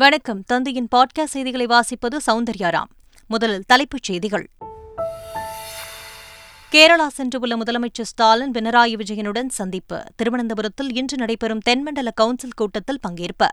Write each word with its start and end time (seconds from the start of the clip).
வணக்கம். 0.00 0.42
தந்தையின் 0.42 0.88
பாட்காஸ்ட் 0.96 1.24
செய்திகளை 1.24 1.66
வாசிப்பது 1.66 2.16
சௌந்தர்யாராம் 2.26 2.90
முதலில் 3.26 3.64
தலைப்புச் 3.66 4.02
செய்திகள். 4.02 4.50
கேரளா 6.72 7.06
சென்றுள்ள 7.16 7.56
முதலமைச்சர் 7.64 8.02
ஸ்டாலின் 8.02 8.50
பினராயி 8.50 8.92
விஜயனுடன் 8.92 9.48
சந்திப்பு. 9.48 10.02
திருவனந்தபுரத்தில் 10.16 10.94
இன்று 10.94 11.16
நடைபெறும் 11.16 11.58
தென்மண்டல 11.58 12.10
கவுன்சில் 12.10 12.54
கூட்டத்தில் 12.56 12.98
பங்கேற்பு. 13.08 13.46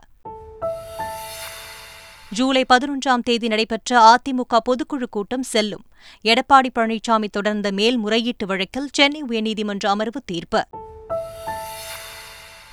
ஜூலை 2.30 2.64
பதினொன்றாம் 2.72 3.22
தேதி 3.22 3.48
நடைபெற்ற 3.48 4.14
அதிமுக 4.14 4.58
பொதுக்குழு 4.70 5.04
கூட்டம் 5.10 5.42
செல்லும். 5.42 5.84
எடப்பாடி 6.24 6.68
பழனிசாமி 6.74 7.28
தொடர்ந்த 7.30 7.70
மேல்முறையீட்டு 7.70 8.46
வழக்கில் 8.46 8.88
சென்னை 8.92 9.24
உயர்நீதிமன்ற 9.28 9.86
அமர்வு 9.86 10.22
தீர்ப்பு. 10.24 10.66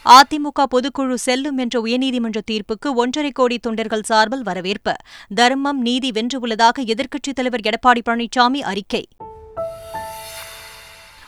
அதிமுக 0.06 0.64
பொதுக்குழு 0.72 1.14
செல்லும் 1.14 1.58
என்ற 1.58 1.82
உயர்நீதிமன்ற 1.82 2.38
தீர்ப்புக்கு 2.52 2.94
ஒன்றரை 2.96 3.32
கோடி 3.32 3.58
தொண்டர்கள் 3.58 4.02
சார்பில் 4.02 4.44
வரவேற்பு. 4.44 4.95
தர்மம் 5.36 5.81
நீதி 5.81 6.09
வென்றுள்ளதாக 6.09 6.80
எதிர்க்கட்சித் 6.80 7.34
தலைவர் 7.34 7.59
எடப்பாடி 7.59 8.02
பழனிசாமி 8.09 8.58
அறிக்கை. 8.58 9.08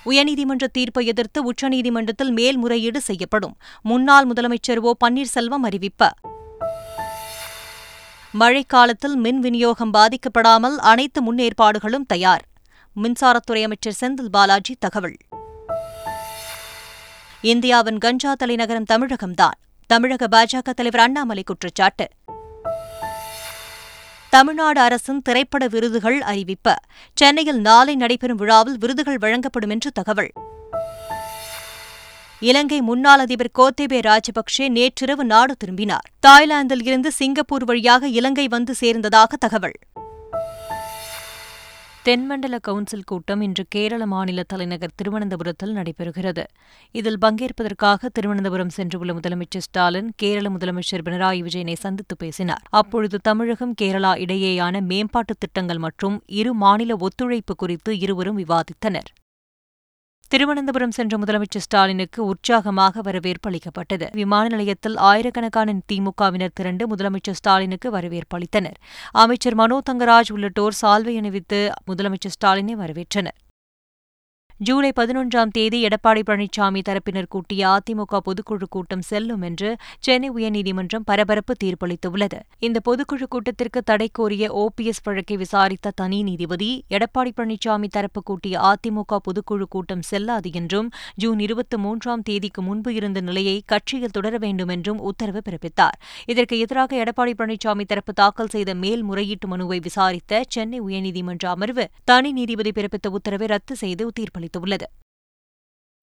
உயர்நீதிமன்ற 0.06 0.64
தீர்ப்பை 0.72 1.06
எதிர்த்து 1.06 1.52
உச்சநீதிமன்றத்தில் 1.52 2.32
மேல்முறையீடு 2.32 3.02
செய்யப்படும். 3.02 3.58
முன்னாள் 3.82 4.28
முதலமைச்சர் 4.28 4.78
ஓ. 4.78 4.94
பன்னீர்செல்வம் 5.06 5.64
அறிவிப்பு. 5.64 6.10
மழைக்காலத்தில் 8.40 9.16
மின் 9.16 9.40
விநியோகம் 9.40 9.94
பாதிக்கப்படாமல் 9.94 10.76
அனைத்து 10.76 11.34
முன்னேற்பாடுகளும் 11.34 12.06
தயார். 12.08 12.46
மின்சாரத்துறை 13.04 13.64
அமைச்சர் 13.64 13.98
செந்தில் 14.02 14.28
பாலாஜி 14.32 14.76
தகவல். 14.80 15.18
இந்தியாவின் 17.42 17.98
கஞ்சா 17.98 18.34
தலைநகரம் 18.34 18.86
தமிழகம்தான். 18.94 19.52
தமிழக 19.88 20.28
பாஜக 20.28 20.74
தலைவர் 20.76 21.02
அண்ணாமலை 21.02 21.44
குற்றச்சாட்டு. 21.44 22.08
தமிழ்நாடு 24.30 24.82
அரசின் 24.82 25.22
திரைப்பட 25.22 25.68
விருதுகள் 25.68 26.22
அறிவிப்பு. 26.22 26.76
சென்னையில் 27.14 27.60
நாளை 27.60 27.96
நடைபெறும் 27.96 28.38
விழாவில் 28.38 28.78
விருதுகள் 28.80 29.18
வழங்கப்படும் 29.18 29.70
என்று 29.70 29.92
தகவல். 29.92 30.32
இலங்கை 32.40 32.82
முன்னாள் 32.82 33.20
அதிபர் 33.20 33.52
கோத்தேபே 33.60 34.02
ராஜபக்சே 34.02 34.70
நேற்றிரவு 34.70 35.26
நாடு 35.26 35.56
திரும்பினார். 35.56 36.10
தாய்லாந்தில் 36.20 36.86
இருந்து 36.86 37.12
சிங்கப்பூர் 37.12 37.66
வழியாக 37.66 38.08
இலங்கை 38.08 38.48
வந்து 38.48 38.76
சேர்ந்ததாக 38.82 39.34
தகவல். 39.40 39.80
தென்மண்டல 42.08 42.60
கவுன்சில் 42.60 43.04
கூட்டம் 43.04 43.42
இன்று 43.42 43.66
கேரள 43.70 44.06
மாநில 44.06 44.44
தலைநகர் 44.44 44.92
திருவனந்தபுரத்தில் 44.96 45.76
நடைபெறுகிறது. 45.76 46.44
இதில் 46.92 47.18
பங்கேற்பதற்காக 47.22 48.10
திருவனந்தபுரம் 48.10 48.70
சென்றுள்ள 48.78 49.20
முதலமைச்சர் 49.20 49.66
ஸ்டாலின் 49.68 50.14
கேரள 50.16 50.50
முதலமைச்சர் 50.50 51.04
பினராயி 51.06 51.42
விஜயனை 51.42 51.74
சந்தித்து 51.74 52.18
பேசினார். 52.18 52.62
அப்பொழுது 52.70 53.20
தமிழகம் 53.20 53.74
கேரளா 53.82 54.14
இடையேயான 54.16 54.82
மேம்பாட்டுத் 54.82 55.40
திட்டங்கள் 55.40 55.78
மற்றும் 55.78 56.24
இரு 56.26 56.54
மாநில 56.54 56.96
ஒத்துழைப்பு 57.00 57.56
குறித்து 57.56 58.00
இருவரும் 58.00 58.38
விவாதித்தனர். 58.38 59.10
திருவனந்தபுரம் 60.32 60.92
சென்ற 60.92 61.18
முதலமைச்சர் 61.18 61.66
ஸ்டாலினுக்கு 61.66 62.26
உற்சாகமாக 62.26 63.02
வரவேற்பு 63.02 63.50
அளிக்கப்பட்டது. 63.50 64.08
விமான 64.14 64.48
நிலையத்தில் 64.48 64.98
ஆயிரக்கணக்கான 64.98 65.76
திமுகவினர் 65.94 66.54
திரண்டு 66.54 66.96
முதலமைச்சர் 66.96 67.38
ஸ்டாலினுக்கு 67.42 67.90
வரவேற்பு 67.92 68.38
அளித்தனர். 68.38 68.78
அமைச்சர் 69.12 69.56
மனோ 69.56 69.82
தங்கராஜ் 69.90 70.32
உள்ளிட்டோர் 70.32 70.78
சால்வை 70.82 71.16
அணிவித்து 71.18 71.72
முதலமைச்சர் 71.88 72.36
ஸ்டாலினை 72.38 72.76
வரவேற்றனர். 72.84 73.38
ஜூலை 74.60 74.90
பதினொன்றாம் 74.96 75.52
தேதி 75.52 75.80
எடப்பாடி 75.88 76.22
பழனிசாமி 76.28 76.82
தரப்பினர் 76.88 77.28
கூட்டிய 77.28 77.64
அதிமுக 77.68 78.20
பொதுக்குழு 78.28 78.68
கூட்டம் 78.70 79.02
செல்லும் 79.02 79.42
என்று 79.42 79.70
சென்னை 80.00 80.30
உயர்நீதிமன்றம் 80.32 81.04
பரபரப்பு 81.06 81.54
தீர்ப்பளித்துள்ளது. 81.64 82.40
இந்த 82.60 82.80
பொதுக்குழு 82.88 83.26
கூட்டத்திற்கு 83.30 83.82
தடை 83.82 84.08
கோரிய 84.12 84.46
ஓபிஎஸ் 84.64 85.02
வழக்கை 85.04 85.38
விசாரித்த 85.38 85.92
தனி 85.96 86.24
நீதிபதி 86.24 86.70
எடப்பாடி 86.90 87.34
பழனிசாமி 87.38 87.90
தரப்பு 87.98 88.24
கூட்டிய 88.24 88.56
அதிமுக 88.72 89.20
பொதுக்குழு 89.28 89.68
கூட்டம் 89.70 90.02
செல்லாது 90.02 90.52
என்றும் 90.52 90.90
ஜூன் 91.16 91.40
இருபத்தி 91.40 91.78
மூன்றாம் 91.78 92.22
தேதிக்கு 92.22 92.62
முன்பு 92.62 92.94
இருந்த 92.94 93.22
நிலையை 93.22 93.56
கட்சியில் 93.66 94.16
தொடர 94.18 94.34
வேண்டும் 94.38 94.74
என்றும் 94.78 95.00
உத்தரவு 95.12 95.44
பிறப்பித்தார். 95.50 96.00
இதற்கு 96.26 96.58
எதிராக 96.60 97.04
எடப்பாடி 97.04 97.36
பழனிசாமி 97.38 97.88
தரப்பு 97.94 98.14
தாக்கல் 98.14 98.54
செய்த 98.56 98.74
மேல்முறையீட்டு 98.74 99.48
மனுவை 99.48 99.80
விசாரித்த 99.80 100.44
சென்னை 100.50 100.82
உயர்நீதிமன்ற 100.82 101.46
அமர்வு 101.56 101.88
தனி 102.04 102.32
நீதிபதி 102.32 102.74
பிறப்பித்த 102.82 103.16
உத்தரவை 103.20 103.48
ரத்து 103.48 103.76
செய்து 103.76 104.04
தீர்ப்பளித்தார் 104.20 104.46
அளித்துள்ளது 104.48 104.88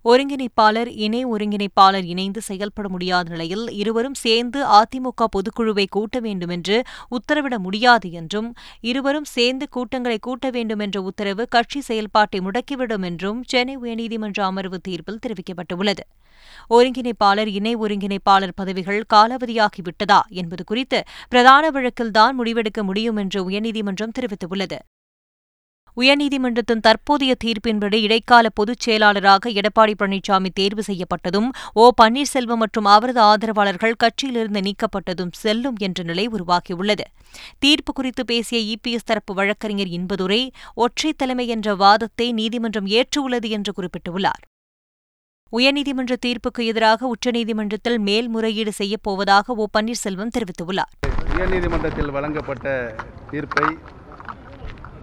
ஒருங்கிணைப்பாளர் 0.04 0.86
இணை 0.86 1.26
ஒருங்கிணைப்பாளர் 1.26 2.04
இணைந்து 2.04 2.40
செயல்பட 2.40 2.88
முடியாத 2.88 3.30
நிலையில் 3.30 3.70
இருவரும் 3.70 4.14
சேர்ந்து 4.14 4.66
அதிமுக 4.66 5.28
பொதுக்குழுவை 5.36 5.86
கூட்ட 5.90 6.20
வேண்டும் 6.20 6.48
என்று 6.48 6.82
உத்தரவிட 7.10 7.58
முடியாது 7.58 8.12
என்றும் 8.12 8.54
இருவரும் 8.80 9.24
சேர்ந்து 9.24 9.68
கூட்டங்களை 9.68 10.18
கூட்ட 10.18 10.50
வேண்டும் 10.50 10.78
என்ற 10.78 11.02
உத்தரவு 11.02 11.48
கட்சி 11.48 11.80
செயல்பாட்டை 11.80 12.40
முடக்கிவிடும் 12.40 13.02
என்றும் 13.02 13.42
சென்னை 13.46 13.76
உயர்நீதிமன்ற 13.78 14.40
அமர்வு 14.40 14.80
தீர்ப்பில் 14.80 15.22
தெரிவிக்கப்பட்டுள்ளது. 15.26 16.04
ஒருங்கிணைப்பாளர் 16.70 17.46
இணை 17.46 17.76
ஒருங்கிணைப்பாளர் 17.76 18.56
பதவிகள் 18.56 19.04
காலாவதியாகிவிட்டதா 19.14 20.20
என்பது 20.28 20.64
குறித்து 20.64 21.02
பிரதான 21.28 21.70
வழக்கில்தான் 21.70 22.34
முடிவெடுக்க 22.38 22.82
முடியும் 22.82 23.16
என்று 23.16 23.50
உயர்நீதிமன்றம் 23.50 24.16
தெரிவித்துள்ளது. 24.18 24.78
உயர்நீதிமன்றத்தின் 26.00 26.80
தற்போதைய 26.80 27.34
தீர்ப்பின்படி 27.44 27.98
இடைக்கால 28.00 28.48
பொதுச் 28.48 28.80
செயலாளராக 28.80 29.50
எடப்பாடி 29.50 29.94
பழனிசாமி 29.98 30.48
தேர்வு 30.54 30.82
செய்யப்பட்டதும் 30.86 31.48
ஓ 31.72 31.90
பன்னீர்செல்வம் 32.02 32.62
மற்றும் 32.62 32.84
அவரது 32.84 33.20
ஆதரவாளர்கள் 33.20 33.94
கட்சியிலிருந்து 34.02 34.62
நீக்கப்பட்டதும் 34.68 35.30
செல்லும் 35.30 35.76
என்ற 35.78 36.02
நிலை 36.02 36.28
உருவாகியுள்ளது. 36.28 37.06
தீர்ப்பு 37.58 37.92
குறித்து 37.92 38.24
பேசிய 38.24 38.74
இபிஎஸ் 38.74 39.06
தரப்பு 39.06 39.34
வழக்கறிஞர் 39.34 39.86
இன்பதுரை 39.86 40.50
ஒற்றை 40.74 41.12
தலைமை 41.12 41.48
என்ற 41.48 41.74
வாதத்தை 41.74 42.32
நீதிமன்றம் 42.32 42.86
ஏற்றுள்ளது 42.86 43.48
என்று 43.48 43.72
குறிப்பிட்டுள்ளார். 43.76 44.42
உயர்நீதிமன்ற 45.52 46.14
தீர்ப்புக்கு 46.26 46.62
எதிராக 46.64 47.10
உச்சநீதிமன்றத்தில் 47.16 47.98
மேல்முறையீடு 47.98 48.72
செய்யப்போவதாக 48.78 49.44
ஓ 49.46 49.66
பன்னீர்செல்வம் 49.78 50.34
தெரிவித்துள்ளார். 50.38 50.94
உயர்நீதிமன்றத்தில் 51.36 52.10
வழங்கப்பட்ட 52.10 52.94
தீர்ப்பை 53.30 53.68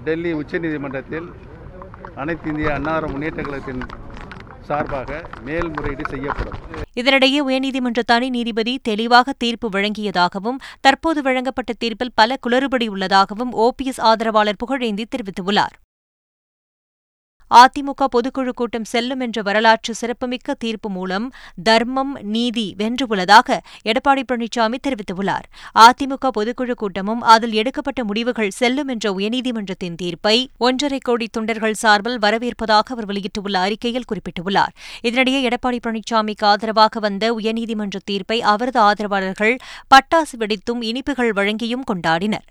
டெல்லி 0.03 0.33
உச்சநீதிமன்றத்தில் 0.33 1.27
அனைத்து 2.15 2.49
இந்திய 2.49 2.69
அன்னார 2.73 3.09
முன்னேற்ற 3.09 3.41
கழகத்தின் 3.41 3.83
சார்பாக 4.61 5.21
மேல்முறையீடு 5.45 6.03
செய்யப்படும். 6.09 6.57
இதனிடையே 6.99 7.39
உயர்நீதிமன்ற 7.47 8.01
தனி 8.05 8.29
நீதிபதி 8.29 8.79
தெளிவாக 8.83 9.33
தீர்ப்பு 9.37 9.69
வழங்கியதாகவும் 9.69 10.59
தற்போது 10.81 11.21
வழங்கப்பட்ட 11.21 11.73
தீர்ப்பில் 11.73 12.15
பல 12.15 12.37
குளறுபடி 12.47 12.87
உள்ளதாகவும் 12.87 13.53
ஓபிஎஸ் 13.53 14.01
ஆதரவாளர் 14.01 14.59
புகழேந்தி 14.65 15.05
தெரிவித்துள்ளார். 15.15 15.75
அதிமுக 17.51 18.05
பொதுக்குழு 18.11 18.49
கூட்டம் 18.49 18.83
செல்லும் 18.83 19.19
என்ற 19.19 19.41
வரலாற்று 19.41 19.95
சிறப்புமிக்க 19.95 20.53
தீர்ப்பு 20.53 20.89
மூலம் 20.89 21.33
தர்மம் 21.63 22.17
நீதி 22.21 22.75
வென்றுள்ளதாக 22.77 23.57
எடப்பாடி 23.85 24.23
பழனிசாமி 24.31 24.75
தெரிவித்துள்ளார். 24.87 25.45
அதிமுக 25.75 26.29
பொதுக்குழு 26.39 26.71
கூட்டமும் 26.71 27.21
அதில் 27.21 27.53
எடுக்கப்பட்ட 27.53 28.03
முடிவுகள் 28.03 28.49
செல்லும் 28.49 28.87
என்ற 28.87 29.13
உயர்நீதிமன்றத்தின் 29.13 29.95
தீர்ப்பை 29.95 30.49
ஒன்றரை 30.57 30.99
கோடி 31.01 31.27
தொண்டர்கள் 31.31 31.73
சார்பில் 31.73 32.19
வரவேற்பதாக 32.19 32.93
அவர் 32.95 33.05
வெளியிட்டுள்ள 33.05 33.59
அறிக்கையில் 33.59 34.07
குறிப்பிட்டுள்ளார். 34.13 34.73
இதனிடையே 35.03 35.49
எடப்பாடி 35.49 35.79
பழனிசாமிக்கு 35.87 36.45
ஆதரவாக 36.45 36.99
வந்த 36.99 37.33
உயர்நீதிமன்ற 37.33 37.97
தீர்ப்பை 38.05 38.41
அவரது 38.41 38.79
ஆதரவாளர்கள் 38.79 39.57
பட்டாசு 39.95 40.37
வெடித்தும் 40.39 40.83
இனிப்புகள் 40.83 41.33
வழங்கியும் 41.33 41.87
கொண்டாடினர். 41.93 42.47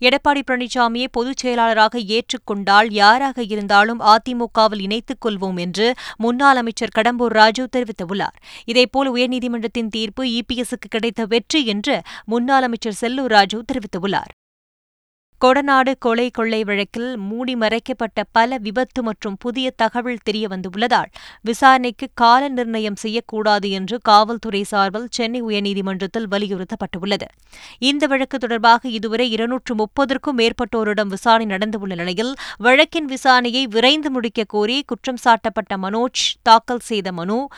எடப்பாடி 0.00 0.42
பழனிசாமியை 0.50 1.06
பொதுச் 1.12 1.36
செயலாளராக 1.36 1.98
ஏற்றுக்கொண்டால் 1.98 2.86
யாராக 2.90 3.42
இருந்தாலும் 3.42 4.00
அதிமுகவில் 4.00 4.80
இணைத்துக் 4.80 5.26
கொள்வோம் 5.26 5.58
என்று 5.58 5.94
முன்னாள் 6.16 6.56
அமைச்சர் 6.56 6.94
கடம்பூர் 6.98 7.34
ராஜு 7.40 7.68
தெரிவித்துள்ளார். 7.76 8.36
இதேபோல் 8.64 9.14
உயர்நீதிமன்றத்தின் 9.14 9.88
தீர்ப்பு 9.88 10.24
இபிஎஸ்க்கு 10.24 10.90
கிடைத்த 10.90 11.24
வெற்றி 11.24 11.66
என்று 11.66 12.02
முன்னாள் 12.24 12.62
அமைச்சர் 12.62 12.98
செல்லூர் 13.00 13.32
ராஜு 13.36 13.64
தெரிவித்துள்ளார். 13.72 14.32
கொடநாடு 15.44 15.92
கொலை 15.98 16.30
கொள்ளை 16.30 16.64
வழக்கில் 16.64 17.16
மூடி 17.16 17.56
மறைக்கப்பட்ட 17.56 18.24
பல 18.32 18.58
விபத்து 18.58 19.02
மற்றும் 19.02 19.36
புதிய 19.36 19.70
தகவல் 19.70 20.22
தெரியவந்துள்ளதால் 20.30 21.10
விசாரணைக்கு 21.40 22.08
கால 22.14 22.48
நிர்ணயம் 22.48 22.96
செய்யக்கூடாது 22.96 23.70
என்று 23.70 23.98
காவல்துறை 24.02 24.62
சார்பில் 24.62 25.06
சென்னை 25.10 25.42
உயர்நீதிமன்றத்தில் 25.42 26.28
வலியுறுத்தப்பட்டுள்ளது. 26.30 27.26
இந்த 27.78 28.06
வழக்கு 28.06 28.38
தொடர்பாக 28.38 28.88
இதுவரை 28.88 29.30
இருநூற்று 29.30 29.74
முப்பதற்கும் 29.74 30.38
மேற்பட்டோரிடம் 30.38 31.06
விசாரணை 31.06 31.46
நடந்துள்ள 31.46 31.94
நிலையில் 31.94 32.32
வழக்கின் 32.56 33.08
விசாரணையை 33.08 33.64
விரைந்து 33.64 34.10
முடிக்க 34.10 34.44
கோரி 34.44 34.82
குற்றம் 34.82 35.22
சாட்டப்பட்ட 35.24 35.74
மனோஜ் 35.76 36.24
தாக்கல் 36.42 36.78
செய்த 36.78 37.12
மனு 37.12 37.48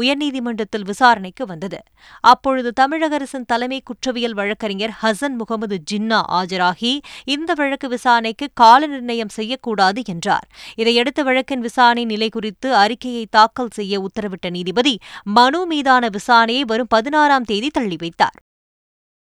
உயர்நீதிமன்றத்தில் 0.00 0.84
விசாரணைக்கு 0.84 1.46
வந்தது. 1.46 1.78
அப்பொழுது 2.20 2.72
தமிழக 2.72 3.14
அரசின் 3.14 3.44
தலைமை 3.44 3.80
குற்றவியல் 3.84 4.34
வழக்கறிஞர் 4.34 4.94
ஹசன் 5.02 5.36
முகமது 5.36 5.78
ஜின்னா 5.90 6.20
ஆஜராகி 6.30 7.00
இந்த 7.24 7.54
வழக்கு 7.54 7.88
விசாரணைக்கு 7.88 8.48
கால 8.54 8.86
நிர்ணயம் 8.86 9.28
செய்யக்கூடாது 9.28 10.02
என்றார். 10.06 10.46
இதையடுத்து 10.74 11.24
வழக்கின் 11.24 11.60
விசாரணை 11.60 12.04
நிலை 12.04 12.28
குறித்து 12.28 12.74
அறிக்கையை 12.74 13.26
தாக்கல் 13.30 13.74
செய்ய 13.74 14.00
உத்தரவிட்ட 14.00 14.50
நீதிபதி 14.50 14.94
மனு 15.22 15.66
மீதான 15.66 16.08
விசாரணையை 16.08 16.60
வரும் 16.60 16.86
பதினாறாம் 16.88 17.42
தேதி 17.42 17.70
தள்ளி 17.70 17.96
வைத்தார் 17.96 18.38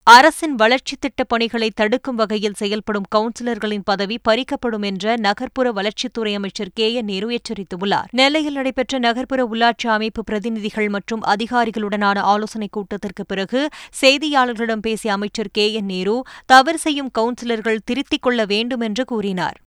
அரசின் 0.04 0.54
வளர்ச்சித் 0.54 1.00
திட்டப் 1.00 1.28
பணிகளை 1.28 1.70
தடுக்கும் 1.70 2.14
வகையில் 2.14 2.54
செயல்படும் 2.54 3.04
கவுன்சிலர்களின் 3.14 3.84
பதவி 3.84 4.20
பறிக்கப்படும் 4.28 4.84
என்ற 4.84 5.16
நகர்ப்புற 5.16 5.72
வளர்ச்சித்துறை 5.72 6.34
அமைச்சர் 6.34 6.72
கே 6.74 6.92
என் 6.92 7.04
நேரு 7.04 7.28
எச்சரித்துள்ளார். 7.30 8.08
நெல்லையில் 8.10 8.52
நடைபெற்ற 8.52 8.98
நகர்ப்புற 8.98 9.48
உள்ளாட்சி 9.52 9.86
அமைப்பு 9.86 10.24
பிரதிநிதிகள் 10.24 10.88
மற்றும் 10.88 11.22
அதிகாரிகளுடனான 11.22 12.18
ஆலோசனைக் 12.18 12.72
கூட்டத்திற்கு 12.72 13.26
பிறகு 13.26 13.68
செய்தியாளர்களிடம் 14.00 14.80
பேசிய 14.80 15.12
அமைச்சர் 15.12 15.52
கே 15.52 15.72
என் 15.72 15.84
நேரு 15.84 16.22
தவறு 16.46 16.78
செய்யும் 16.78 17.10
கவுன்சிலர்கள் 17.18 17.84
திருத்திக் 17.84 18.22
கொள்ள 18.22 18.44
வேண்டும் 18.44 18.80
என்று 18.80 19.04
கூறினார். 19.04 19.60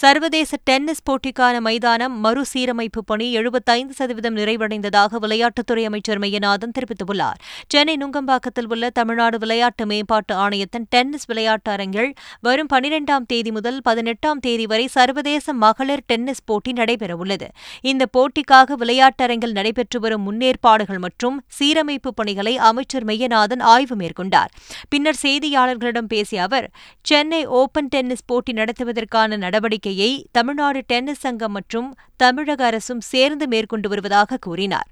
சர்வதேச 0.00 0.56
டென்னிஸ் 0.64 1.02
போட்டிக்கான 1.08 1.60
மைதானம் 1.60 2.14
மறுசீரமைப்பு 2.24 3.00
பணி 3.04 3.32
எழுபத்தைந்து 3.32 3.92
சதவீதம் 3.94 4.36
நிறைவடைந்ததாக 4.36 5.18
விளையாட்டுத்துறை 5.20 5.84
அமைச்சர் 5.84 6.18
மையநாதன் 6.18 6.72
தெரிவித்துள்ளார். 6.78 7.38
சென்னை 7.68 7.94
நுங்கம்பாக்கத்தில் 7.96 8.68
உள்ள 8.68 8.90
தமிழ்நாடு 8.90 9.38
விளையாட்டு 9.38 9.86
மேம்பாட்டு 9.86 10.34
ஆணையத்தின் 10.34 10.86
டென்னிஸ் 10.88 11.26
விளையாட்டு 11.26 11.70
அரங்கில் 11.70 12.10
வரும் 12.40 12.70
பனிரெண்டாம் 12.72 13.26
தேதி 13.26 13.50
முதல் 13.50 13.78
பதினெட்டாம் 13.82 14.40
தேதி 14.40 14.66
வரை 14.66 14.86
சர்வதேச 14.86 15.52
மகளிர் 15.52 16.04
டென்னிஸ் 16.06 16.44
போட்டி 16.44 16.72
நடைபெறவுள்ளது. 16.72 17.48
இந்த 17.80 18.06
போட்டிக்காக 18.18 18.76
விளையாட்டரங்கில் 18.84 19.56
நடைபெற்று 19.60 20.00
வரும் 20.00 20.26
முன்னேற்பாடுகள் 20.30 20.98
மற்றும் 20.98 21.38
சீரமைப்பு 21.58 22.12
பணிகளை 22.14 22.56
அமைச்சர் 22.70 23.04
மையநாதன் 23.04 23.60
ஆய்வு 23.60 23.96
மேற்கொண்டார். 23.96 24.52
பின்னர் 24.88 25.20
செய்தியாளர்களிடம் 25.22 26.10
பேசிய 26.16 26.42
அவர் 26.42 26.68
சென்னை 27.02 27.46
ஓபன் 27.46 27.88
டென்னிஸ் 27.88 28.26
போட்டி 28.26 28.52
நடத்துவதற்கான 28.52 29.36
நடவடிக்கை 29.36 29.82
நடவடிக்கையை 29.84 30.24
தமிழ்நாடு 30.32 30.80
டென்னிஸ் 30.86 31.24
சங்கம் 31.24 31.52
மற்றும் 31.52 31.88
தமிழக 32.16 32.60
அரசும் 32.64 33.04
சேர்ந்து 33.12 33.46
மேற்கொண்டு 33.48 33.88
வருவதாக 33.88 34.38
கூறினார். 34.46 34.88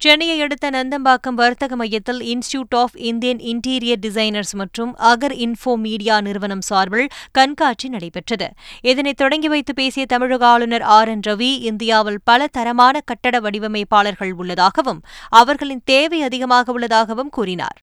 சென்னையை 0.00 0.40
அடுத்த 0.40 0.66
நந்தம்பாக்கம் 0.70 1.38
வர்த்தக 1.40 1.76
மையத்தில் 1.76 2.18
institute 2.32 2.74
of 2.80 2.96
Indian 3.10 3.40
interior 3.52 4.00
designers 4.06 4.52
மற்றும் 4.52 4.92
அகர் 5.10 5.34
இன்ஃபோ 5.44 5.72
மீடியா 5.84 6.16
நிறுவனம் 6.20 6.64
சார்பில் 6.68 7.08
கண்காட்சி 7.32 7.88
நடைபெற்றது. 7.88 8.48
இதனை 8.82 9.12
தொடங்கி 9.12 9.48
வைத்து 9.48 9.74
பேசிய 9.74 10.06
தமிழக 10.06 10.46
ஆளுநர் 10.46 10.86
ஆர் 10.96 11.08
என் 11.08 11.24
ரவி 11.26 11.50
இந்தியாவில் 11.70 12.20
பல 12.24 12.50
தரமான 12.58 13.00
கட்டட 13.00 13.40
வடிவமைப்பாளர்கள் 13.40 14.34
உள்ளதாகவும் 14.42 15.02
அவர்களின் 15.42 15.84
தேவை 15.84 16.20
அதிகமாக 16.22 16.72
உள்ளதாகவும் 16.72 17.34
கூறினார். 17.38 17.78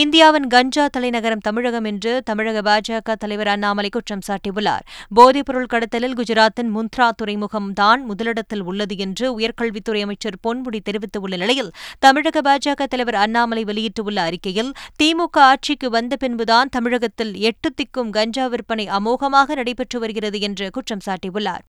இந்தியாவின் 0.00 0.46
கஞ்சா 0.46 0.86
தலைநகரம் 0.86 1.38
தமிழகம் 1.38 1.84
என்று 1.84 2.22
தமிழக 2.22 2.60
பாஜக 2.60 3.14
தலைவர் 3.14 3.46
அண்ணாமலை 3.46 3.88
குற்றம் 3.88 4.22
சாட்டியுள்ளார். 4.26 4.84
போதைப்பொருள் 5.14 5.66
கடத்தலில் 5.66 6.14
குஜராத்தின் 6.14 6.70
முந்த்ரா 6.76 7.08
துறைமுகம்தான் 7.22 8.00
முதலிடத்தில் 8.02 8.62
உள்ளது 8.62 8.96
என்று 8.96 9.38
உயர்கல்வித்துறை 9.38 10.02
அமைச்சர் 10.02 10.38
பொன்முடி 10.48 10.80
தெரிவித்துள்ள 10.82 11.36
நிலையில் 11.36 11.70
தமிழக 11.98 12.40
பாஜக 12.40 12.86
தலைவர் 12.86 13.14
அண்ணாமலை 13.14 13.64
வெளியிட்டுள்ள 13.64 14.22
அறிக்கையில் 14.22 14.72
திமுக 15.02 15.38
ஆட்சிக்கு 15.38 15.90
வந்த 15.90 16.16
பின்புதான் 16.16 16.68
தமிழகத்தில் 16.68 17.34
எட்டு 17.34 17.70
திக்கும் 17.74 18.10
கஞ்சா 18.10 18.46
விற்பனை 18.46 18.88
அமோகமாக 18.88 19.54
நடைபெற்று 19.54 19.98
வருகிறது 19.98 20.40
என்று 20.40 20.70
குற்றம் 20.70 21.04
சாட்டியுள்ளார். 21.06 21.64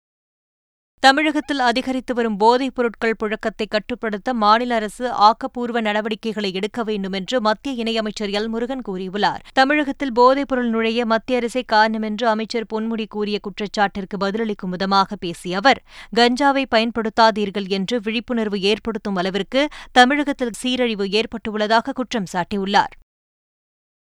தமிழகத்தில் 1.04 1.60
அதிகரித்து 1.60 2.14
வரும் 2.14 2.38
போதைப் 2.38 2.76
பொருட்கள் 2.76 3.16
புழக்கத்தை 3.20 3.66
கட்டுப்படுத்த 3.70 4.34
மாநில 4.34 4.76
அரசு 4.76 5.06
ஆக்கப்பூர்வ 5.12 5.82
நடவடிக்கைகளை 5.82 6.54
எடுக்க 6.54 6.84
வேண்டும் 6.84 7.12
என்று 7.12 7.42
மத்திய 7.42 7.84
இணையமைச்சர் 7.84 8.32
எல். 8.40 8.48
முருகன் 8.48 8.84
கூறியுள்ளார். 8.88 9.42
தமிழகத்தில் 9.54 10.14
போதைப் 10.14 10.48
பொருள் 10.48 10.70
நுழைய 10.70 11.06
மத்திய 11.06 11.40
அரசே 11.40 11.62
காரணம் 11.62 12.02
என்று 12.02 12.28
அமைச்சர் 12.28 12.70
பொன்முடி 12.74 13.06
கூறிய 13.08 13.40
குற்றச்சாட்டிற்கு 13.48 14.18
பதிலளிக்கும் 14.20 14.74
விதமாக 14.76 15.16
பேசிய 15.16 15.58
அவர் 15.58 15.84
கஞ்சாவை 16.16 16.66
பயன்படுத்தாதீர்கள் 16.76 17.68
என்று 17.68 18.02
விழிப்புணர்வு 18.02 18.60
ஏற்படுத்தும் 18.62 19.16
அளவிற்கு 19.16 19.64
தமிழகத்தில் 19.92 20.58
சீரழிவு 20.58 21.08
ஏற்பட்டுள்ளதாக 21.20 21.94
குற்றம் 21.94 22.32
சாட்டியுள்ளார். 22.34 22.94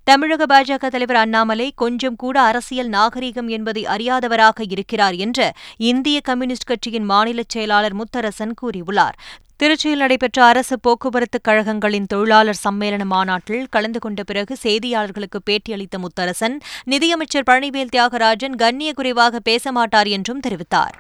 தமிழக 0.04 0.46
பாஜக 0.46 0.88
தலைவர் 0.88 1.16
அண்ணாமலை 1.16 1.72
கொஞ்சம் 1.76 2.16
கூட 2.16 2.42
அரசியல் 2.42 2.88
நாகரிகம் 2.88 3.48
என்பதை 3.48 3.86
அறியாதவராக 3.86 4.66
இருக்கிறார் 4.70 5.14
என்று 5.14 5.52
இந்திய 5.78 6.20
கம்யூனிஸ்ட் 6.22 6.64
கட்சியின் 6.64 7.04
மாநில 7.04 7.42
செயலாளர் 7.48 7.96
முத்தரசன் 7.96 8.54
கூறியுள்ளார். 8.62 9.18
திருச்சியில் 9.64 10.02
நடைபெற்ற 10.04 10.44
அரசு 10.44 10.80
போக்குவரத்து 10.80 11.40
கழகங்களின் 11.48 12.08
தொழிலாளர் 12.08 12.62
சம்மேளன 12.70 13.04
மாநாட்டில் 13.04 13.68
கலந்து 13.70 14.00
கொண்ட 14.00 14.24
பிறகு 14.24 14.58
செய்தியாளர்களுக்கு 14.64 15.40
பேட்டியளித்த 15.50 15.98
முத்தரசன் 15.98 16.58
நிதியமைச்சர் 16.84 17.48
பழனிவேல் 17.50 17.94
தியாகராஜன் 17.96 18.56
கண்ணிய 18.56 18.94
குறைவாக 18.94 19.40
பேச 19.40 19.72
மாட்டார் 19.72 20.08
என்றும் 20.08 20.40
தெரிவித்தார். 20.48 20.98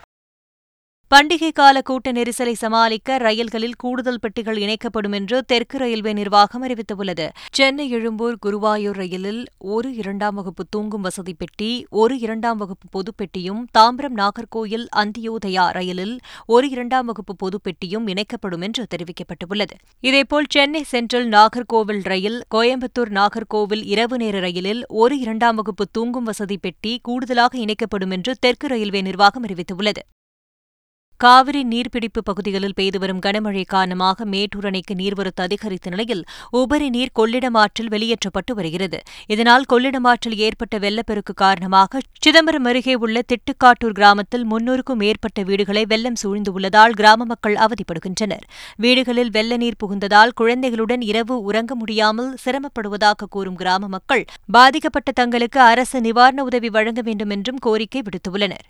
பண்டிகை 1.14 1.52
கால 1.52 1.82
கூட்ட 1.82 2.12
நெரிசலை 2.12 2.52
சமாளிக்க 2.54 3.18
ரயில்களில் 3.18 3.76
கூடுதல் 3.78 4.20
பெட்டிகள் 4.20 4.58
இணைக்கப்படும் 4.58 5.12
என்று 5.12 5.44
தெற்கு 5.46 5.78
ரயில்வே 5.78 6.14
நிர்வாகம் 6.14 6.64
அறிவித்துள்ளது. 6.68 7.30
சென்னை 7.52 7.90
எழும்பூர் 7.90 8.38
குருவாயூர் 8.46 8.98
ரயிலில் 9.02 9.46
ஒரு 9.58 9.96
இரண்டாம் 9.96 10.36
வகுப்பு 10.36 10.66
தூங்கும் 10.70 11.02
வசதி 11.02 11.34
பெட்டி 11.34 11.86
ஒரு 11.90 12.20
இரண்டாம் 12.20 12.58
வகுப்பு 12.58 12.88
பொதுப்பெட்டியும் 12.96 13.64
தாம்பரம் 13.78 14.16
நாகர்கோயில் 14.16 14.86
அந்தியோதயா 14.96 15.72
ரயிலில் 15.72 16.20
ஒரு 16.46 16.70
இரண்டாம் 16.70 17.06
வகுப்பு 17.06 17.36
பொதுப்பெட்டியும் 17.44 18.08
இணைக்கப்படும் 18.08 18.62
என்று 18.62 18.86
தெரிவிக்கப்பட்டுள்ளது. 18.96 19.76
இதேபோல் 20.00 20.50
சென்னை 20.50 20.84
சென்ட்ரல் 20.84 21.30
நாகர்கோவில் 21.30 22.02
ரயில் 22.04 22.44
கோயம்புத்தூர் 22.56 23.14
நாகர்கோவில் 23.20 23.84
இரவு 23.84 24.18
நேர 24.18 24.40
ரயிலில் 24.40 24.86
ஒரு 24.88 25.20
இரண்டாம் 25.20 25.56
வகுப்பு 25.56 25.88
தூங்கும் 25.92 26.24
வசதி 26.24 26.58
பெட்டி 26.58 27.00
கூடுதலாக 27.04 27.58
இணைக்கப்படும் 27.58 28.12
என்று 28.12 28.36
தெற்கு 28.40 28.68
ரயில்வே 28.68 29.02
நிர்வாகம் 29.02 29.46
அறிவித்துள்ளது. 29.46 30.04
காவிரி 31.24 31.60
நீர்பிடிப்பு 31.72 32.22
பகுதிகளில் 32.28 32.76
பெய்து 32.78 33.00
வரும் 33.02 33.20
கனமழை 33.26 33.64
காரணமாக 33.74 34.26
மேட்டூர் 34.26 34.68
அணைக்கு 34.70 34.94
நீர்வரத்து 34.96 35.42
அதிகரித்த 35.46 35.92
நிலையில் 35.94 36.24
உபரி 36.60 36.88
நீர் 36.96 37.12
கொள்ளிடம் 37.20 37.58
ஆற்றில் 37.64 37.92
வெளியேற்றப்பட்டு 37.94 38.54
வருகிறது. 38.60 39.00
இதனால் 39.34 39.68
கொள்ளிடம் 39.74 40.08
ஆற்றில் 40.12 40.38
ஏற்பட்ட 40.38 40.78
வெள்ளப்பெருக்கு 40.86 41.36
காரணமாக 41.44 42.02
சிதம்பரம் 42.20 42.70
அருகே 42.72 42.96
உள்ள 43.04 43.24
திட்டுக்காட்டூர் 43.34 43.96
கிராமத்தில் 44.00 44.48
முன்னூறுக்கும் 44.54 45.02
மேற்பட்ட 45.04 45.44
வீடுகளை 45.52 45.86
வெள்ளம் 45.94 46.20
சூழ்ந்துள்ளதால் 46.24 46.98
கிராம 47.02 47.30
மக்கள் 47.34 47.60
அவதிப்படுகின்றனர். 47.68 48.46
வீடுகளில் 48.78 49.32
வெள்ள 49.38 49.58
நீர் 49.58 49.80
புகுந்ததால் 49.84 50.36
குழந்தைகளுடன் 50.42 51.06
இரவு 51.12 51.38
உறங்க 51.52 51.72
முடியாமல் 51.76 52.36
சிரமப்படுவதாக 52.46 53.32
கூறும் 53.38 53.56
கிராம 53.56 53.88
மக்கள் 53.88 54.28
பாதிக்கப்பட்ட 54.58 55.12
தங்களுக்கு 55.22 55.62
அரசு 55.72 56.00
நிவாரண 56.02 56.44
உதவி 56.44 56.70
வழங்க 56.70 57.02
வேண்டும் 57.02 57.30
என்றும் 57.30 57.64
கோரிக்கை 57.68 58.04
விடுத்துள்ளனர். 58.10 58.68